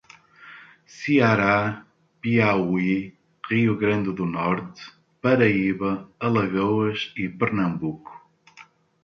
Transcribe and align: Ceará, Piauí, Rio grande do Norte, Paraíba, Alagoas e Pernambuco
Ceará, 0.99 1.59
Piauí, 2.21 2.95
Rio 3.49 3.73
grande 3.83 4.11
do 4.19 4.25
Norte, 4.37 4.81
Paraíba, 5.21 5.91
Alagoas 6.25 6.99
e 7.21 7.29
Pernambuco 7.39 8.11